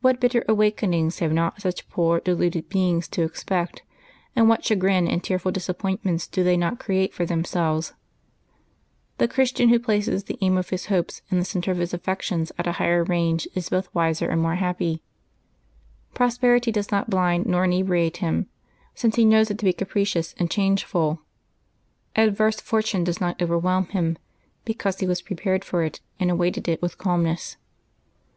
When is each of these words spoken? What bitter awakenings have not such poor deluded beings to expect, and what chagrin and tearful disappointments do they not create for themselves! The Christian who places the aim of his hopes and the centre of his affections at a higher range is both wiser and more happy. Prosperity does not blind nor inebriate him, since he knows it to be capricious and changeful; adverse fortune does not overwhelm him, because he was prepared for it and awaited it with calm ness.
What 0.00 0.20
bitter 0.20 0.44
awakenings 0.48 1.18
have 1.18 1.32
not 1.32 1.60
such 1.60 1.88
poor 1.88 2.20
deluded 2.20 2.68
beings 2.68 3.08
to 3.08 3.24
expect, 3.24 3.82
and 4.36 4.48
what 4.48 4.64
chagrin 4.64 5.08
and 5.08 5.24
tearful 5.24 5.50
disappointments 5.50 6.28
do 6.28 6.44
they 6.44 6.56
not 6.56 6.78
create 6.78 7.12
for 7.12 7.26
themselves! 7.26 7.92
The 9.18 9.26
Christian 9.26 9.68
who 9.68 9.80
places 9.80 10.22
the 10.22 10.38
aim 10.40 10.56
of 10.56 10.68
his 10.70 10.86
hopes 10.86 11.22
and 11.32 11.40
the 11.40 11.44
centre 11.44 11.72
of 11.72 11.78
his 11.78 11.92
affections 11.92 12.52
at 12.58 12.68
a 12.68 12.72
higher 12.78 13.02
range 13.02 13.48
is 13.52 13.68
both 13.70 13.92
wiser 13.92 14.28
and 14.28 14.40
more 14.40 14.54
happy. 14.54 15.02
Prosperity 16.14 16.70
does 16.70 16.92
not 16.92 17.10
blind 17.10 17.44
nor 17.46 17.64
inebriate 17.64 18.18
him, 18.18 18.46
since 18.94 19.16
he 19.16 19.24
knows 19.24 19.50
it 19.50 19.58
to 19.58 19.64
be 19.64 19.72
capricious 19.72 20.32
and 20.38 20.48
changeful; 20.48 21.22
adverse 22.14 22.60
fortune 22.60 23.02
does 23.02 23.20
not 23.20 23.42
overwhelm 23.42 23.86
him, 23.86 24.16
because 24.64 25.00
he 25.00 25.08
was 25.08 25.20
prepared 25.20 25.64
for 25.64 25.82
it 25.82 26.00
and 26.20 26.30
awaited 26.30 26.68
it 26.68 26.80
with 26.80 26.98
calm 26.98 27.24
ness. 27.24 27.56